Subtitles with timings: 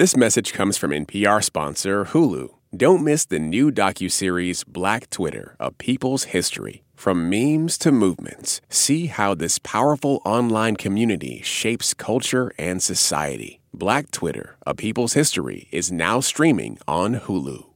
[0.00, 2.48] This message comes from NPR sponsor Hulu.
[2.74, 6.84] Don't miss the new docuseries Black Twitter, A People's History.
[6.94, 13.60] From memes to movements, see how this powerful online community shapes culture and society.
[13.74, 17.66] Black Twitter, A People's History is now streaming on Hulu.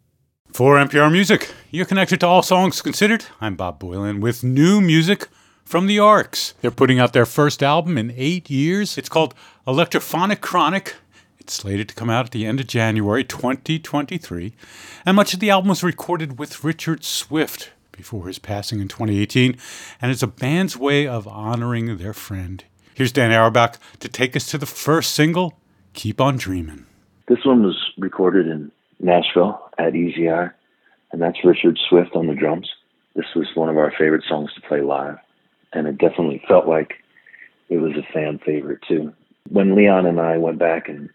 [0.51, 3.27] For NPR Music, you're connected to All Songs Considered.
[3.39, 5.29] I'm Bob Boilen with new music
[5.63, 6.55] from the Arcs.
[6.63, 8.97] They're putting out their first album in eight years.
[8.97, 9.35] It's called
[9.67, 10.95] Electrophonic Chronic.
[11.45, 14.55] It's slated to come out at the end of January 2023.
[15.05, 19.59] And much of the album was recorded with Richard Swift before his passing in 2018.
[20.01, 22.65] And it's a band's way of honoring their friend.
[22.95, 25.59] Here's Dan Auerbach to take us to the first single,
[25.93, 26.87] Keep On Dreamin'.
[27.29, 30.51] This one was recorded in Nashville at Eye,
[31.13, 32.71] and that's Richard Swift on the drums.
[33.15, 35.19] This was one of our favorite songs to play live,
[35.75, 36.95] and it definitely felt like
[37.69, 39.13] it was a fan favorite too.
[39.51, 41.11] When Leon and I went back and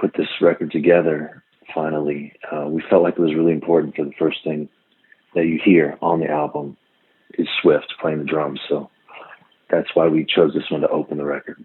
[0.00, 1.42] put this record together,
[1.74, 4.68] finally, uh, we felt like it was really important for the first thing
[5.34, 6.76] that you hear on the album
[7.38, 8.60] is Swift playing the drums.
[8.68, 8.90] So
[9.70, 11.62] that's why we chose this one to open the record.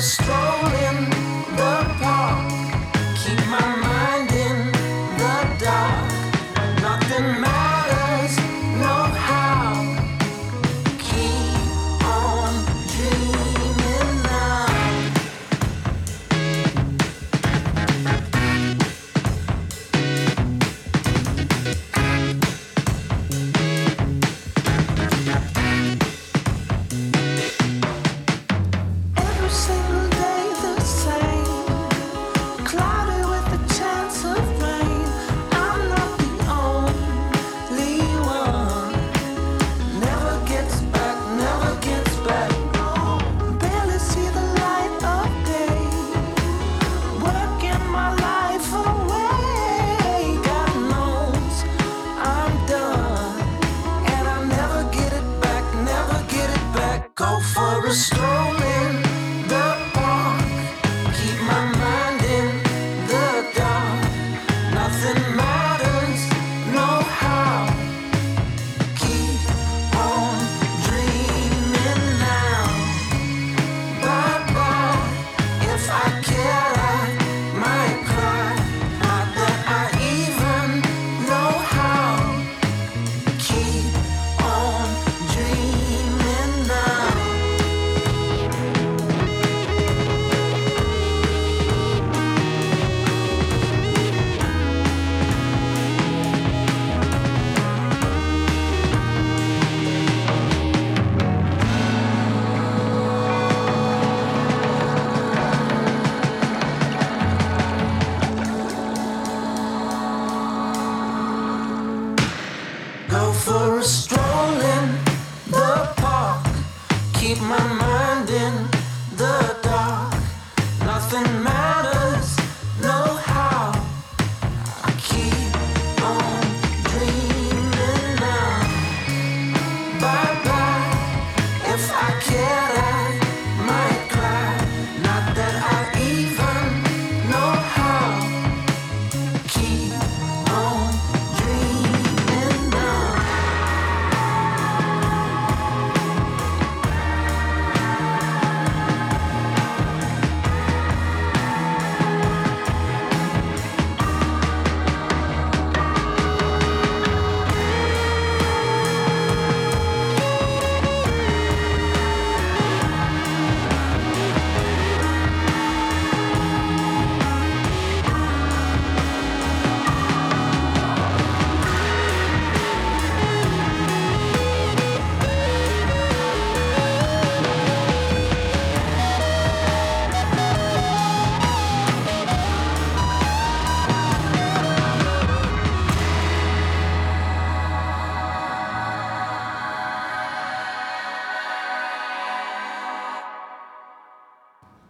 [0.00, 0.39] stone.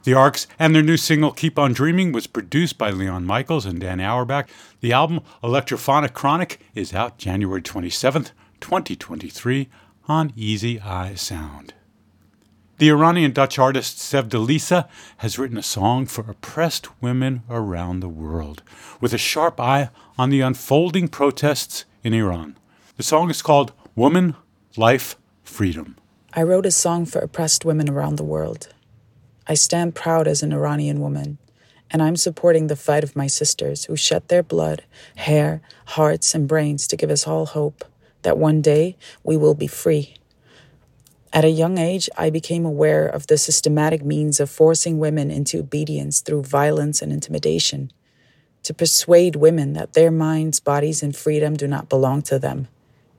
[0.03, 3.79] The Arcs and their new single Keep On Dreaming was produced by Leon Michels and
[3.79, 4.49] Dan Auerbach.
[4.81, 8.31] The album Electrophonic Chronic is out January 27th,
[8.63, 9.69] 2023
[10.09, 11.75] on Easy Eye Sound.
[12.79, 14.89] The Iranian Dutch artist Sevdaliza
[15.19, 18.63] has written a song for oppressed women around the world,
[19.03, 22.57] with a sharp eye on the unfolding protests in Iran.
[22.97, 24.35] The song is called Woman,
[24.79, 25.99] Life, Freedom.
[26.33, 28.69] I wrote a song for oppressed women around the world.
[29.47, 31.39] I stand proud as an Iranian woman,
[31.91, 34.85] and I'm supporting the fight of my sisters who shed their blood,
[35.17, 37.85] hair, hearts, and brains to give us all hope
[38.23, 40.15] that one day we will be free.
[41.33, 45.61] At a young age, I became aware of the systematic means of forcing women into
[45.61, 47.93] obedience through violence and intimidation,
[48.65, 52.69] to persuade women that their minds, bodies, and freedom do not belong to them.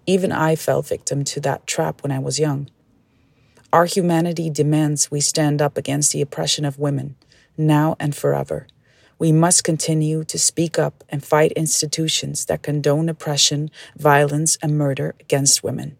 [0.05, 2.69] Even I fell victim to that trap when I was young.
[3.72, 7.16] Our humanity demands we stand up against the oppression of women,
[7.58, 8.66] now and forever.
[9.18, 15.14] We must continue to speak up and fight institutions that condone oppression, violence, and murder
[15.20, 15.96] against women.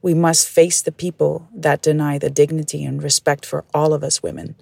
[0.00, 4.22] We must face the people that deny the dignity and respect for all of us
[4.22, 4.54] women.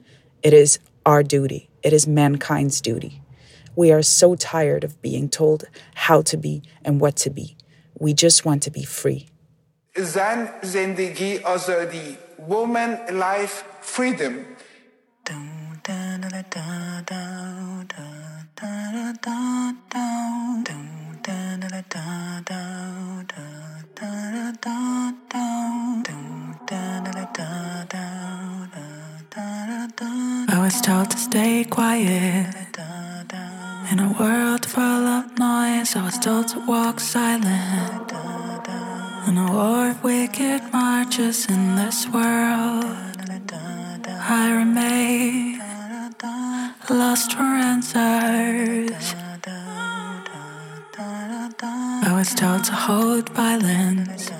[0.42, 3.20] It is our duty, it is mankind's duty.
[3.76, 7.56] We are so tired of being told how to be and what to be.
[7.98, 9.28] We just want to be free.
[9.96, 12.16] زن زندگی آزادی
[12.47, 14.45] woman, life, freedom.
[30.51, 32.55] I was told to stay quiet.
[33.91, 38.13] In a world full of noise, I was told to walk silent.
[39.29, 42.83] In a war of wicked marches in this world,
[44.41, 45.61] I remain
[46.89, 49.13] lost for answers.
[52.07, 54.31] I was told to hold violence.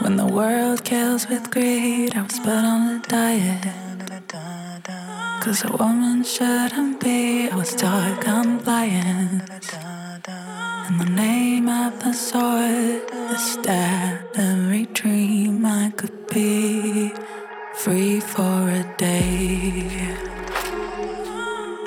[0.00, 3.62] When the world kills with greed, I was put on a diet.
[5.42, 9.91] Cause a woman shouldn't be, I was taught compliance.
[10.88, 17.12] In the name of the sword, I stab every dream I could be
[17.74, 20.16] free for a day.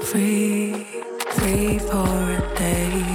[0.03, 0.85] Free,
[1.31, 2.07] free for
[2.39, 3.14] a day.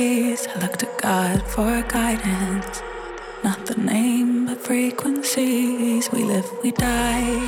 [0.00, 0.46] Peace.
[0.52, 2.76] I look to God for guidance.
[3.46, 6.02] Not the name, but frequencies.
[6.14, 7.38] We live, we die.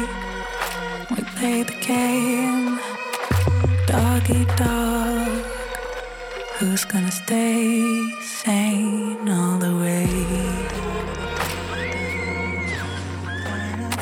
[1.12, 2.66] We play the game.
[3.92, 5.30] Doggy dog.
[6.56, 7.62] Who's gonna stay
[8.42, 10.08] sane all the way?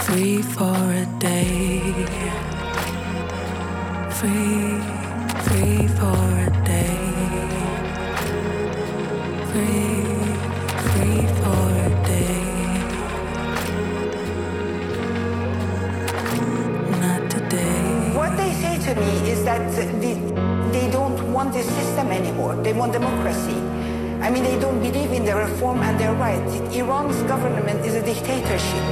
[0.05, 1.81] Free for a day.
[4.19, 4.71] Free,
[5.45, 7.10] free for a day.
[22.71, 23.59] They want democracy.
[24.23, 26.55] I mean, they don't believe in the reform and their rights.
[26.71, 28.87] Iran's government is a dictatorship.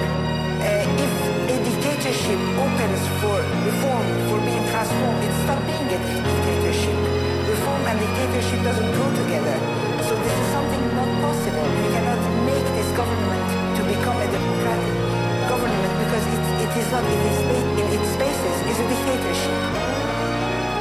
[0.59, 1.13] Uh, if
[1.47, 6.99] a dictatorship opens for reform, for being transformed, it's not being a dictatorship.
[7.55, 9.57] Reform and dictatorship doesn't go together.
[10.11, 11.67] So this is something not possible.
[11.79, 12.19] We cannot
[12.51, 13.47] make this government
[13.79, 14.95] to become a democratic
[15.47, 17.39] government because it, it is not in its,
[17.79, 18.57] in its spaces.
[18.75, 19.98] It's a dictatorship.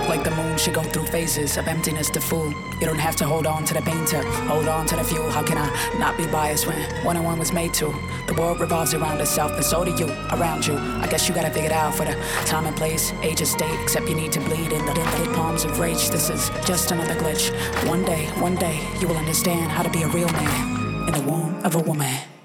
[0.08, 2.50] Like the moon should go through phases of emptiness to full.
[2.80, 5.30] You don't have to hold on to the painter, hold on to the fuel.
[5.30, 5.68] How can I
[6.00, 7.94] not be biased when one on one was made to?
[8.28, 10.78] The world revolves around itself, and so do you, around you.
[10.78, 12.14] I guess you gotta figure it out for the
[12.46, 13.80] time and place, age and state.
[13.84, 16.10] Except you need to bleed in the, in the palms of rage.
[16.10, 17.52] This is just another glitch.
[17.88, 21.30] One day, one day, you will understand how to be a real man in the
[21.30, 22.37] womb of a woman.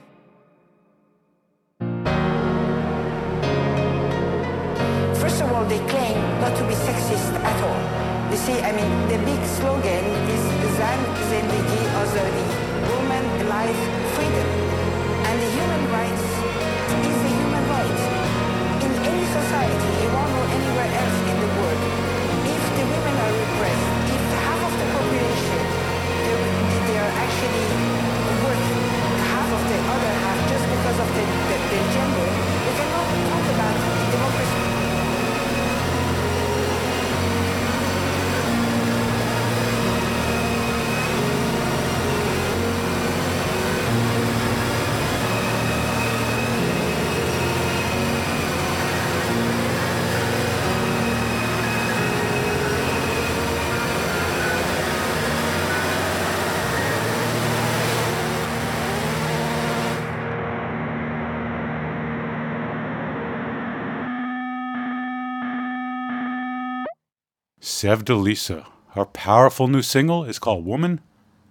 [67.83, 68.65] Sevdaliza.
[68.91, 71.01] Her powerful new single is called Woman,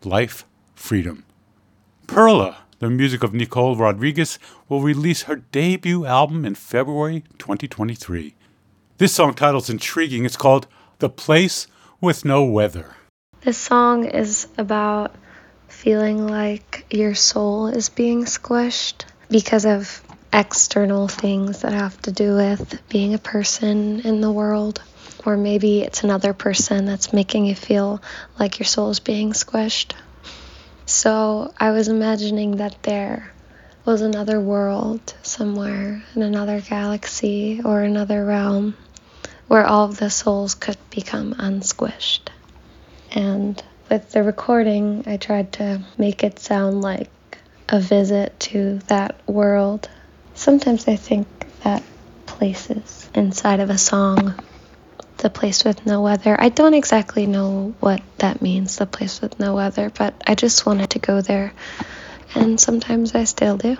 [0.05, 0.45] Life,
[0.75, 1.25] Freedom.
[2.07, 8.33] Pearla, the music of Nicole Rodriguez, will release her debut album in February 2023.
[8.97, 10.23] This song title's intriguing.
[10.23, 10.67] It's called
[10.99, 11.67] The Place
[11.99, 12.95] with No Weather.
[13.41, 15.13] This song is about
[15.67, 22.35] feeling like your soul is being squished because of external things that have to do
[22.35, 24.81] with being a person in the world.
[25.25, 28.01] Or maybe it's another person that's making you feel
[28.39, 29.93] like your soul is being squished.
[30.85, 33.31] So I was imagining that there
[33.85, 38.75] was another world somewhere in another galaxy or another realm
[39.47, 42.29] where all of the souls could become unsquished.
[43.11, 47.09] And with the recording, I tried to make it sound like
[47.67, 49.89] a visit to that world.
[50.33, 51.27] Sometimes I think
[51.63, 51.83] that
[52.25, 54.35] places inside of a song,
[55.21, 59.39] the place with no weather, I don't exactly know what that means, the place with
[59.39, 61.53] no weather, but I just wanted to go there.
[62.33, 63.77] And sometimes I still do.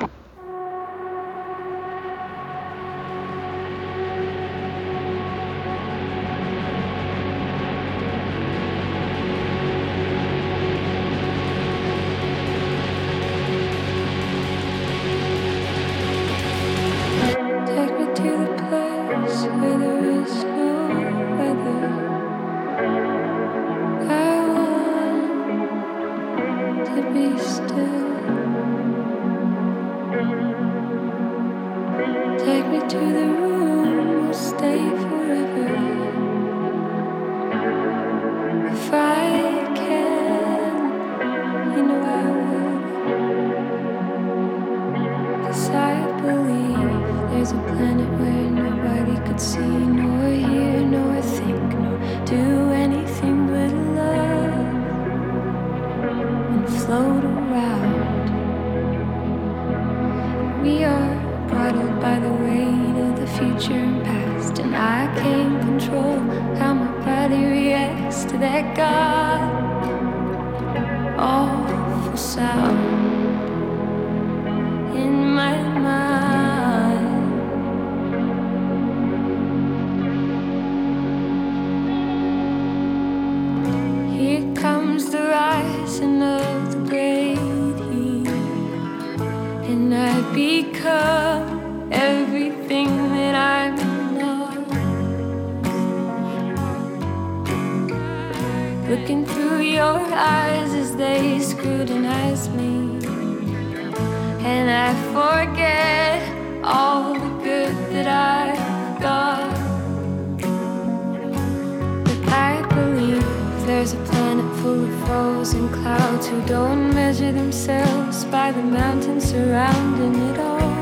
[119.32, 120.74] surrounding it all.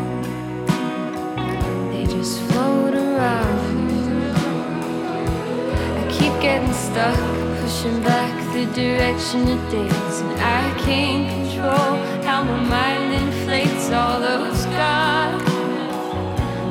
[1.92, 3.92] They just float around.
[6.02, 7.20] I keep getting stuck,
[7.62, 11.92] pushing back the direction it takes, and I can't control
[12.28, 15.40] how my mind inflates all those god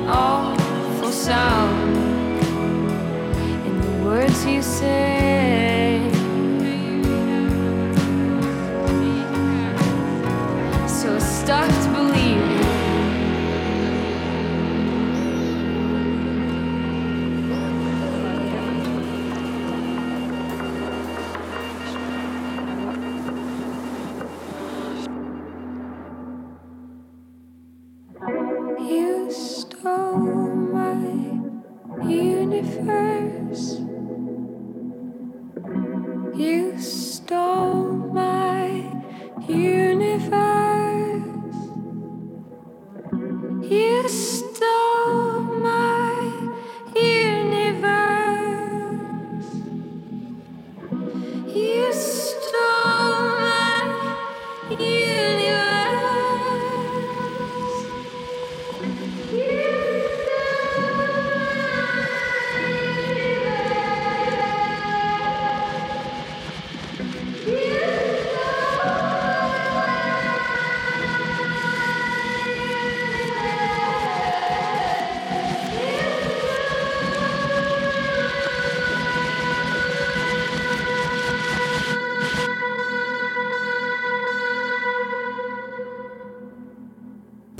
[0.08, 2.46] awful sounds
[3.68, 5.77] in the words you say.
[11.48, 11.77] stuck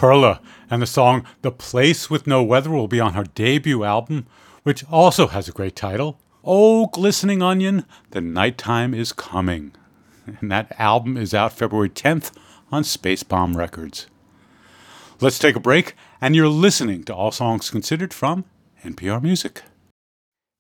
[0.09, 4.27] Pearla, and the song The Place with No Weather will be on her debut album,
[4.63, 9.73] which also has a great title Oh, glistening onion, the nighttime is coming.
[10.25, 12.35] And that album is out February 10th
[12.73, 14.07] on Spacebomb Records.
[15.21, 18.47] Let's take a break, and you're listening to All Songs Considered from
[18.83, 19.61] NPR Music.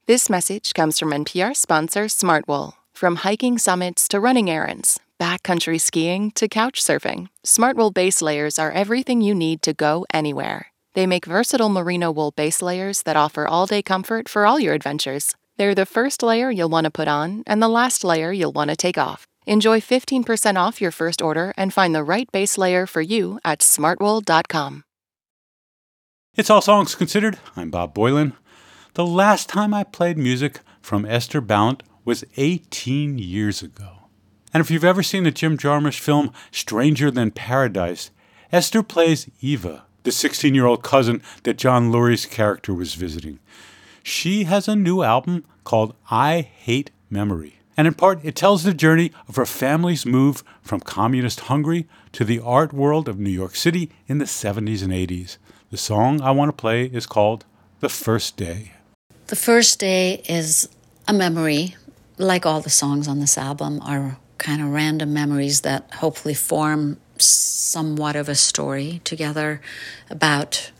[0.06, 2.74] This message comes from NPR sponsor Smartwool.
[2.92, 8.70] From hiking summits to running errands, backcountry skiing to couch surfing, Smartwool base layers are
[8.70, 10.72] everything you need to go anywhere.
[10.94, 14.74] They make versatile merino wool base layers that offer all day comfort for all your
[14.74, 15.34] adventures.
[15.56, 18.70] They're the first layer you'll want to put on and the last layer you'll want
[18.70, 19.26] to take off.
[19.46, 23.60] Enjoy 15% off your first order and find the right base layer for you at
[23.60, 24.84] smartwool.com.
[26.36, 27.38] It's All Songs Considered.
[27.56, 28.34] I'm Bob Boilen.
[28.94, 33.97] The last time I played music from Eszter Balint was 18 years ago.
[34.52, 38.10] And if you've ever seen the Jim Jarmusch film Stranger Than Paradise,
[38.52, 43.40] Eszter plays Eva, the 16 year old cousin that John Lurie's character was visiting.
[44.02, 47.58] She has a new album called I Hate Memory.
[47.76, 52.24] And in part, it tells the journey of her family's move from communist Hungary to
[52.24, 55.36] the art world of New York City in the 70s and 80s.
[55.70, 57.44] The song I want to play is called
[57.80, 58.72] The First Day.
[59.28, 60.68] The First Day is
[61.06, 61.76] a memory,
[62.16, 66.98] like all the songs on this album, are kind of random memories that hopefully form
[67.18, 69.60] somewhat of a story together
[70.08, 70.70] about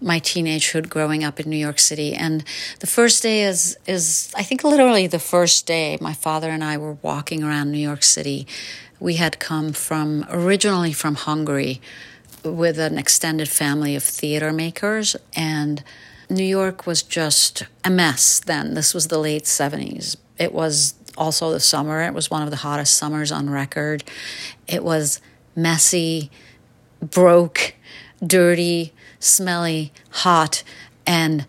[0.00, 2.12] my teenagehood growing up in New York City.
[2.14, 2.44] And
[2.80, 6.76] the first day is is I think literally the first day my father and I
[6.76, 8.46] were walking around New York City.
[8.98, 11.80] We had come from originally from Hungary
[12.44, 15.84] with an extended family of theater makers and
[16.28, 18.74] New York was just a mess then.
[18.74, 20.16] This was the late 70s.
[20.38, 22.02] It was also the summer.
[22.02, 24.04] It was one of the hottest summers on record.
[24.66, 25.20] It was
[25.54, 26.30] messy,
[27.00, 27.74] broke,
[28.24, 30.62] dirty, smelly, hot,
[31.06, 31.46] and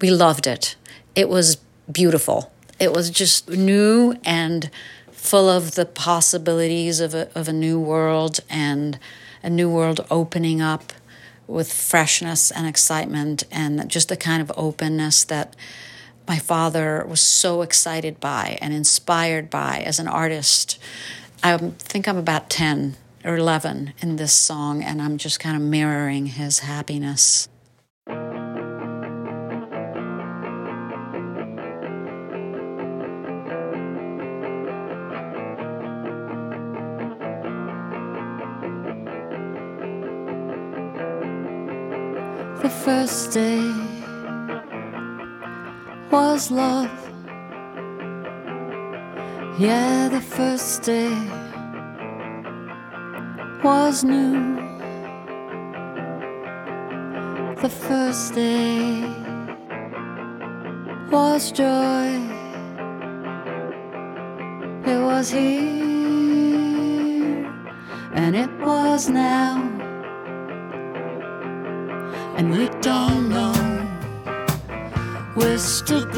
[0.00, 0.76] we loved it.
[1.14, 1.56] It was
[1.90, 2.52] beautiful.
[2.78, 4.70] It was just new and
[5.10, 8.98] full of the possibilities of a, of a new world and
[9.42, 10.92] a new world opening up
[11.46, 15.54] with freshness and excitement and just the kind of openness that
[16.26, 20.78] my father was so excited by and inspired by as an artist.
[21.42, 25.62] I think I'm about 10 or 11 in this song, and I'm just kind of
[25.62, 27.48] mirroring his happiness.
[42.62, 43.91] The first day
[46.12, 46.90] was love.
[49.58, 51.14] Yeah, the first day
[53.64, 54.56] was new.
[57.62, 59.00] The first day
[61.10, 62.08] was joy.
[64.84, 65.72] It was here
[68.12, 69.62] and it was now.
[72.36, 73.11] And we don't
[75.62, 76.11] we're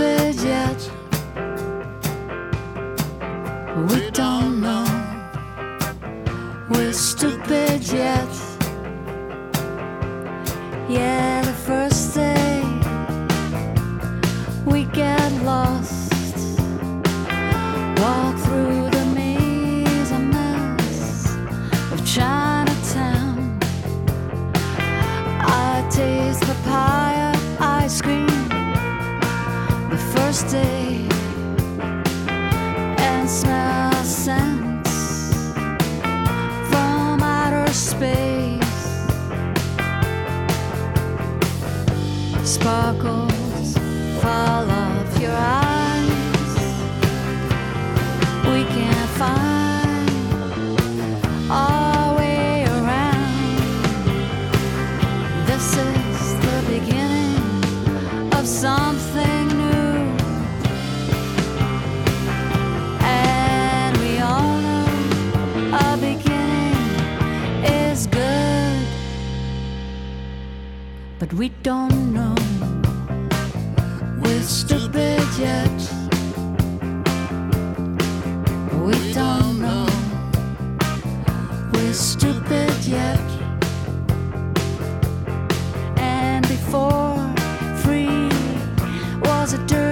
[89.45, 89.84] was a dirty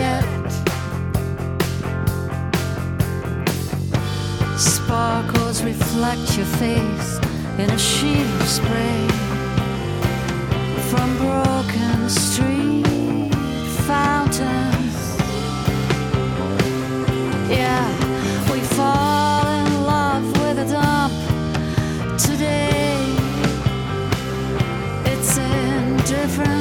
[0.00, 0.50] yet.
[4.58, 7.10] Sparkles reflect your face
[7.62, 9.00] in a sheet of spray
[10.90, 13.30] from broken street
[13.86, 14.96] fountains.
[17.58, 17.84] Yeah,
[18.52, 21.14] we fall in love with a dump
[22.26, 22.96] today.
[25.12, 26.59] It's indifference,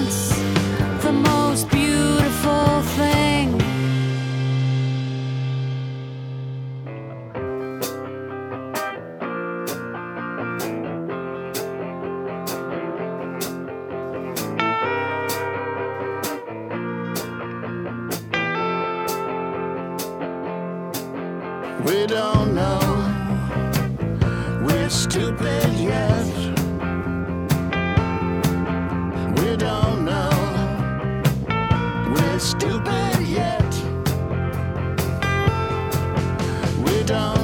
[37.10, 37.39] We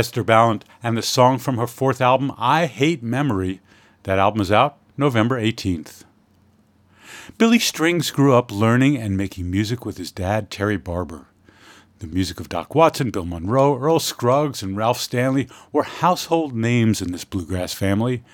[0.00, 3.60] Eszter Balint and the song from her fourth album, I Hate Memory.
[4.04, 6.04] That album is out November 18th.
[7.36, 11.26] Billy Strings grew up learning and making music with his dad, Terry Barber.
[11.98, 17.02] The music of Doc Watson, Bill Monroe, Earl Scruggs, and Ralph Stanley were household names
[17.02, 18.24] in this bluegrass family.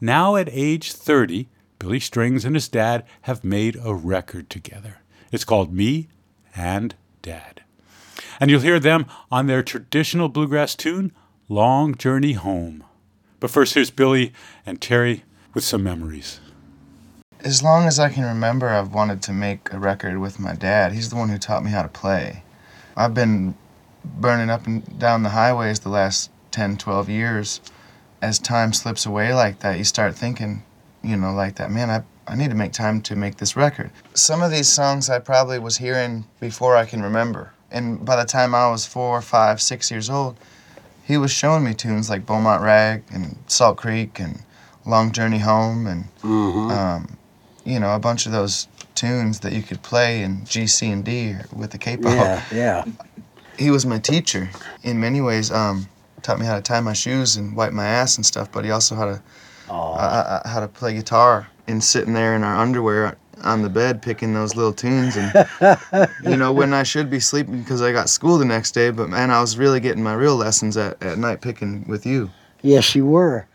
[0.00, 5.00] Now, at age 30, Billy Strings and his dad have made a record together.
[5.30, 6.08] It's called Me
[6.56, 7.59] and Dad.
[8.40, 11.12] And you'll hear them on their traditional bluegrass tune,
[11.50, 12.82] Long Journey Home.
[13.38, 14.32] But first, here's Billy
[14.64, 16.40] and Terry with some memories.
[17.40, 20.92] As long as I can remember, I've wanted to make a record with my dad.
[20.92, 22.42] He's the one who taught me how to play.
[22.96, 23.54] I've been
[24.04, 27.60] burning up and down the highways the last 10, 12 years.
[28.22, 30.62] As time slips away like that, you start thinking,
[31.02, 33.90] you know, like that, man, I, I need to make time to make this record.
[34.14, 37.52] Some of these songs I probably was hearing before I can remember.
[37.70, 40.36] And by the time I was four, five, six years old,
[41.04, 44.42] he was showing me tunes like Beaumont Rag and Salt Creek and
[44.86, 46.04] Long Journey Home and
[46.70, 47.16] um,
[47.64, 51.04] you know, a bunch of those tunes that you could play in G, C, and
[51.04, 52.08] D with the capo.
[52.08, 52.84] Yeah, yeah.
[53.58, 54.48] He was my teacher
[54.82, 55.50] in many ways.
[55.50, 55.86] Um,
[56.22, 58.50] taught me how to tie my shoes and wipe my ass and stuff.
[58.52, 59.22] But he also how to
[59.70, 64.34] uh, how to play guitar and sitting there in our underwear on the bed picking
[64.34, 65.32] those little tunes and
[66.24, 68.90] you know when I should be sleeping because I got school the next day.
[68.90, 72.30] But man, I was really getting my real lessons at, at night picking with you.
[72.62, 73.46] Yes, you were.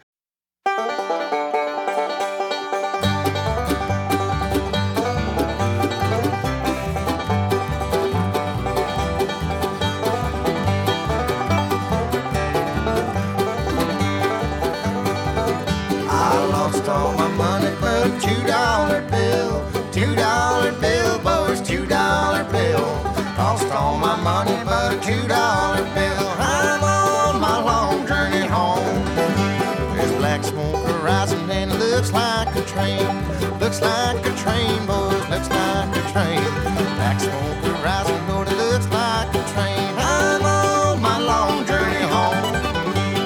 [24.25, 26.27] Money but a two dollar bill.
[26.39, 29.05] I'm on my long journey home.
[29.95, 33.05] There's black smoke rising and it looks like a train.
[33.59, 36.41] Looks like a train, boys, looks like a train.
[36.97, 39.93] Black smoke rising, Lord, it looks like a train.
[40.11, 42.55] I'm on my long journey home.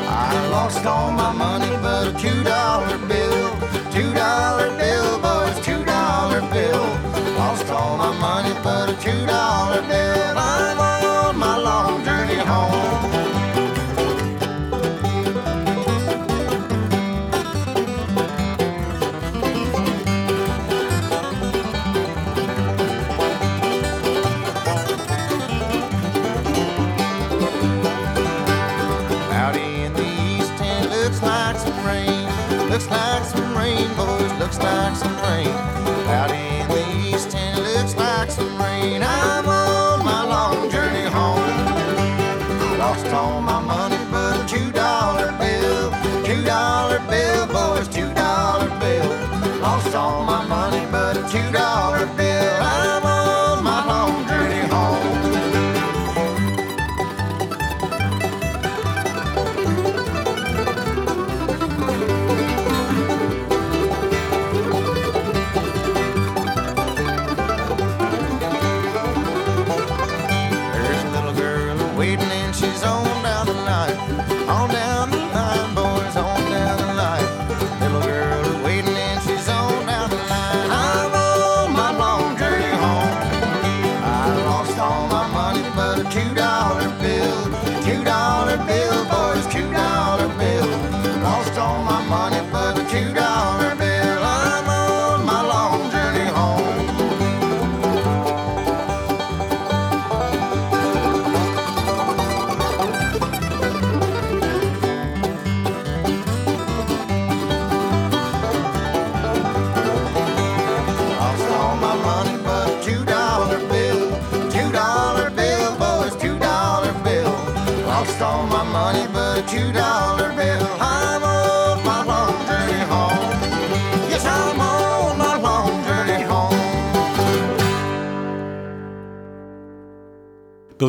[0.06, 3.48] I lost all my money but a two dollar bill.
[3.96, 6.84] Two dollar bill, boys, two dollar bill.
[7.40, 9.39] Lost all my money but a two dollar
[31.86, 32.26] rain.
[32.70, 35.54] Looks like some rain, boys, looks like some rain.
[36.06, 39.04] Cloudy in the east and looks like some rain.
[39.04, 42.78] I'm on my long journey home.
[42.78, 45.92] Lost all my money but a two dollar bill.
[46.26, 48.09] Two dollar bill, boys, two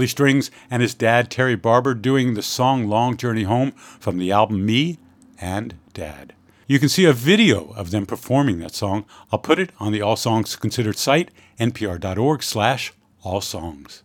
[0.00, 4.32] Billy Strings and his dad, Terry Barber, doing the song Long Journey Home from the
[4.32, 4.98] album Me
[5.38, 6.32] and Dad.
[6.66, 9.04] You can see a video of them performing that song.
[9.30, 14.02] I'll put it on the All Songs Considered site, npr.org slash all songs.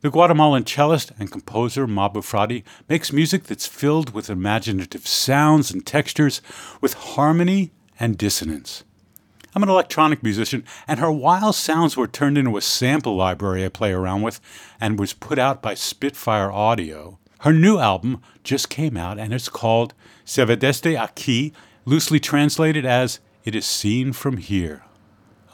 [0.00, 5.86] The Guatemalan cellist and composer Mabe Fratti makes music that's filled with imaginative sounds and
[5.86, 6.42] textures,
[6.80, 7.70] with harmony
[8.00, 8.82] and dissonance.
[9.54, 13.70] I'm an electronic musician, and her wild sounds were turned into a sample library I
[13.70, 14.40] play around with
[14.80, 17.18] and was put out by Spitfire Audio.
[17.40, 21.52] Her new album just came out, and it's called Se ve desde aquí,
[21.84, 24.84] loosely translated as It is Seen from Here.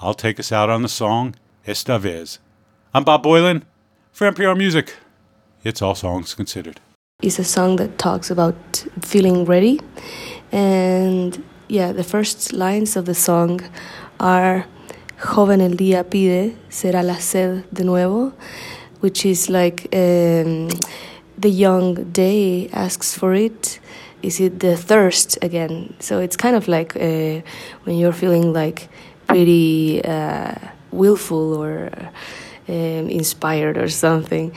[0.00, 2.40] I'll take us out on the song Esta vez.
[2.92, 3.62] I'm Bob Boilen
[4.12, 4.96] for NPR Music.
[5.62, 6.80] It's All Songs Considered.
[7.22, 9.80] It's a song that talks about feeling ready.
[10.50, 11.42] And
[11.74, 13.60] yeah, the first lines of the song
[14.20, 14.66] are
[15.18, 18.32] Joven el día pide, será la sed de nuevo,
[19.00, 20.68] which is like um,
[21.37, 23.80] the young day asks for it.
[24.22, 25.94] Is it the thirst again?
[25.98, 27.42] So it's kind of like uh,
[27.82, 28.88] when you're feeling like
[29.26, 30.54] pretty uh,
[30.92, 31.90] willful or
[32.68, 34.54] um, inspired or something.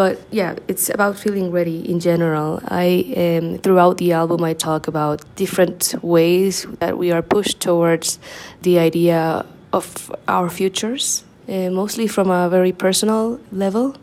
[0.00, 2.62] But yeah, it's about feeling ready in general.
[2.68, 2.86] I
[3.22, 8.18] um, throughout the album I talk about different ways that we are pushed towards
[8.62, 13.94] the idea of our futures, uh, mostly from a very personal level.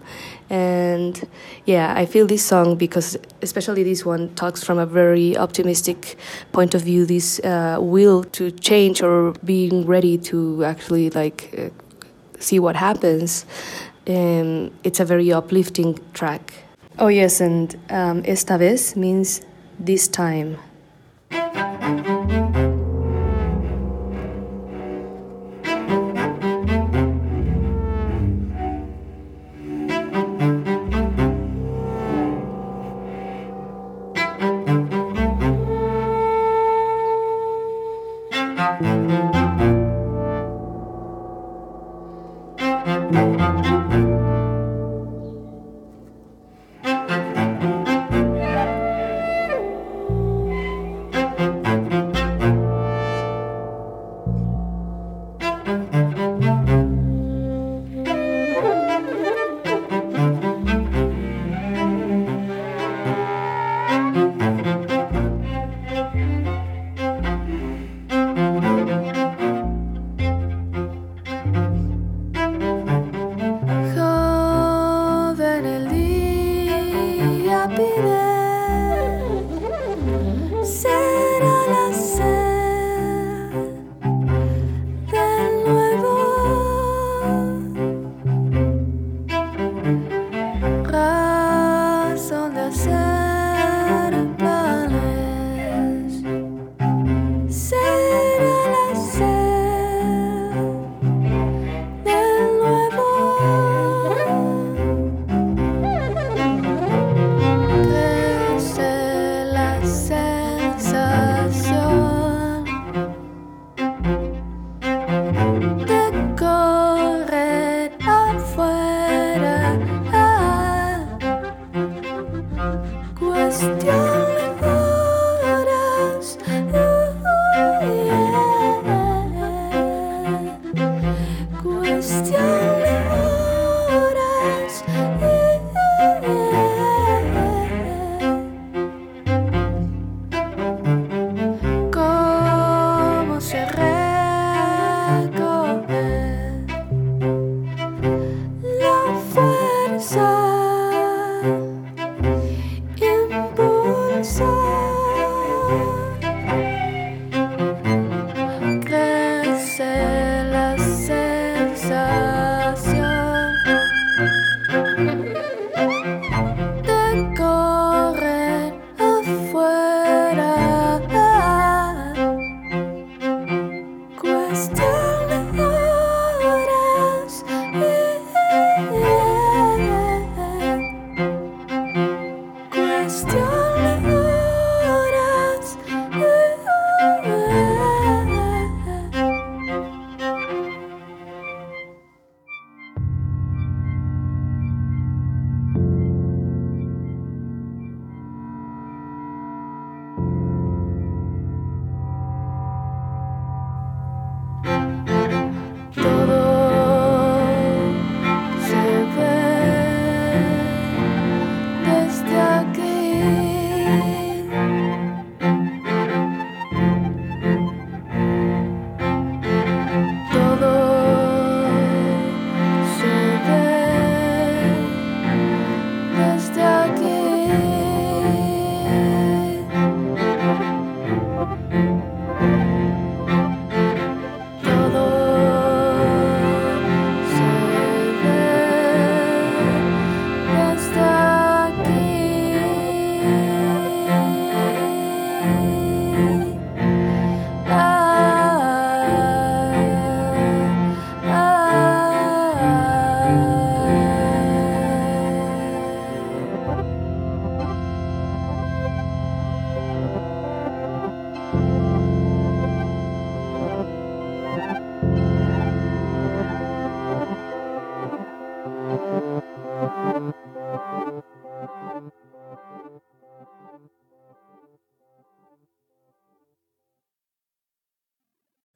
[0.51, 1.27] And
[1.65, 6.15] yeah, I feel this song because, especially this one, talks from a very optimistic
[6.51, 7.07] point of view.
[7.07, 11.69] This uh, will to change or being ready to actually like uh,
[12.39, 13.45] see what happens.
[14.07, 16.53] Um, it's a very uplifting track.
[16.97, 19.41] Oh yes, and um, esta vez means
[19.79, 20.57] this time.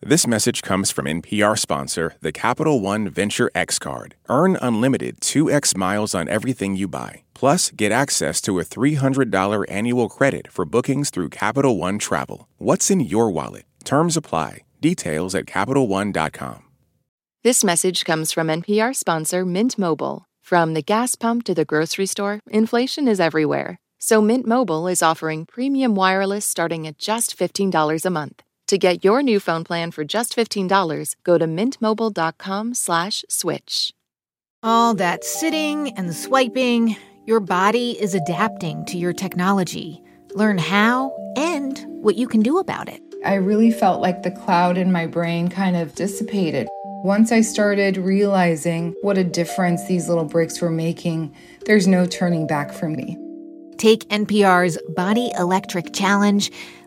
[0.04, 4.16] This message comes from NPR sponsor, the Capital One Venture X Card.
[4.30, 7.22] Earn unlimited 2x miles on everything you buy.
[7.36, 12.47] Plus, get access to a $300 annual credit for bookings through Capital One Travel.
[12.58, 13.66] What's in your wallet?
[13.84, 14.64] Terms apply.
[14.82, 16.64] Details at CapitalOne.com.
[17.43, 20.26] This message comes from NPR sponsor Mint Mobile.
[20.41, 23.78] From the gas pump to the grocery store, inflation is everywhere.
[23.99, 28.41] So Mint Mobile is offering premium wireless starting at just $15 a month.
[28.72, 33.93] To get your new phone plan for just $15, go to mintmobile.com slash switch.
[34.63, 36.95] All that sitting and swiping,
[37.26, 40.01] your body is adapting to your technology.
[40.36, 43.01] Learn how and what you can do about it.
[43.26, 46.69] I really felt like the cloud in my brain kind of dissipated.
[47.03, 52.47] Once I started realizing what a difference these little breaks were making, there's no turning
[52.47, 53.17] back for me.
[53.78, 56.51] Take NPR's Body Electric Challenge.